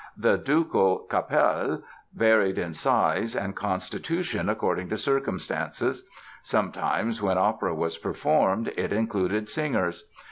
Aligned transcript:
The 0.17 0.35
ducal 0.39 1.05
"Kapelle" 1.11 1.83
varied 2.15 2.57
in 2.57 2.73
size 2.73 3.35
and 3.35 3.55
constitution 3.55 4.49
according 4.49 4.89
to 4.89 4.97
circumstances. 4.97 6.03
Sometimes, 6.41 7.21
when 7.21 7.37
opera 7.37 7.75
was 7.75 7.99
performed, 7.99 8.69
it 8.75 8.91
included 8.91 9.47
singers. 9.47 10.09